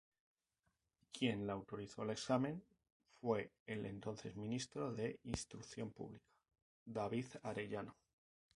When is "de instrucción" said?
4.91-5.91